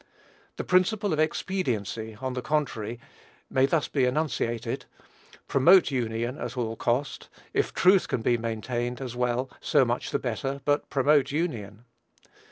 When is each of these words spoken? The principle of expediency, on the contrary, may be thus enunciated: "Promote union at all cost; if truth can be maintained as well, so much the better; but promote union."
The 0.55 0.63
principle 0.63 1.13
of 1.13 1.19
expediency, 1.19 2.17
on 2.19 2.33
the 2.33 2.41
contrary, 2.41 2.99
may 3.51 3.65
be 3.65 3.67
thus 3.67 3.87
enunciated: 3.93 4.85
"Promote 5.47 5.91
union 5.91 6.39
at 6.39 6.57
all 6.57 6.75
cost; 6.75 7.29
if 7.53 7.71
truth 7.71 8.07
can 8.07 8.23
be 8.23 8.35
maintained 8.35 8.99
as 8.99 9.15
well, 9.15 9.47
so 9.59 9.85
much 9.85 10.09
the 10.09 10.17
better; 10.17 10.59
but 10.65 10.89
promote 10.89 11.29
union." 11.29 11.85